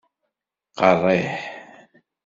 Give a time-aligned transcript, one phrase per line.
[0.77, 1.35] Qerriḥ?